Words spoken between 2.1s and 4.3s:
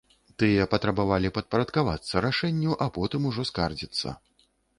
рашэнню, а потым ужо скардзіцца.